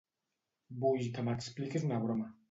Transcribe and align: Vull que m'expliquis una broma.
Vull 0.85 1.03
que 1.17 1.25
m'expliquis 1.27 1.85
una 1.91 2.01
broma. 2.07 2.31